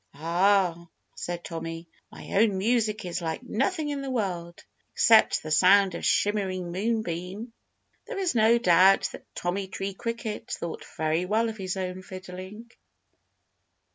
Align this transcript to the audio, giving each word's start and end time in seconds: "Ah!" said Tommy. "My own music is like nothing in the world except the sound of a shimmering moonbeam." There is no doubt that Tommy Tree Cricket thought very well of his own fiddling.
"Ah!" 0.15 0.87
said 1.15 1.43
Tommy. 1.43 1.87
"My 2.11 2.27
own 2.39 2.57
music 2.57 3.05
is 3.05 3.21
like 3.21 3.43
nothing 3.43 3.89
in 3.89 4.01
the 4.01 4.09
world 4.09 4.63
except 4.95 5.43
the 5.43 5.51
sound 5.51 5.93
of 5.93 5.99
a 5.99 6.01
shimmering 6.01 6.71
moonbeam." 6.71 7.53
There 8.07 8.17
is 8.17 8.33
no 8.33 8.57
doubt 8.57 9.09
that 9.11 9.25
Tommy 9.35 9.67
Tree 9.67 9.93
Cricket 9.93 10.49
thought 10.49 10.83
very 10.97 11.25
well 11.25 11.49
of 11.49 11.57
his 11.57 11.77
own 11.77 12.01
fiddling. 12.01 12.71